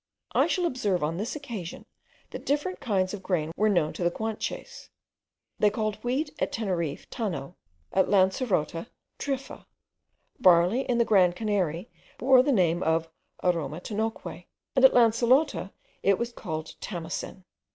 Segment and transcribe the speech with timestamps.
[0.33, 1.85] I shall observe on this occasion,
[2.31, 4.89] that different kinds of grain were known to the Guanches.
[5.59, 7.53] They called wheat at Teneriffe tano,
[7.93, 8.87] at Lancerota
[9.19, 9.67] triffa;
[10.39, 13.09] barley, in the grand Canary, bore the name of
[13.43, 14.45] aramotanoque,
[14.75, 15.71] and at Lancerota
[16.01, 17.43] it was called tamosen.